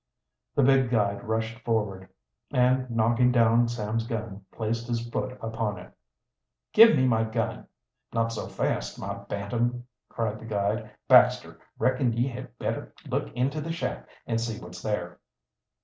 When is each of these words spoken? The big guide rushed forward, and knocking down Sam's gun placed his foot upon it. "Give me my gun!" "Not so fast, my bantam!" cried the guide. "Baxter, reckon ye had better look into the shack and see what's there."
The 0.55 0.63
big 0.63 0.89
guide 0.89 1.23
rushed 1.23 1.59
forward, 1.59 2.09
and 2.49 2.89
knocking 2.89 3.31
down 3.31 3.67
Sam's 3.67 4.07
gun 4.07 4.43
placed 4.51 4.87
his 4.87 5.07
foot 5.07 5.37
upon 5.41 5.77
it. 5.77 5.91
"Give 6.73 6.95
me 6.97 7.05
my 7.07 7.23
gun!" 7.23 7.67
"Not 8.11 8.33
so 8.33 8.47
fast, 8.47 8.99
my 8.99 9.13
bantam!" 9.29 9.85
cried 10.09 10.39
the 10.39 10.45
guide. 10.45 10.89
"Baxter, 11.07 11.59
reckon 11.77 12.13
ye 12.13 12.27
had 12.27 12.57
better 12.57 12.95
look 13.09 13.31
into 13.33 13.61
the 13.61 13.71
shack 13.71 14.07
and 14.25 14.41
see 14.41 14.59
what's 14.59 14.81
there." 14.81 15.19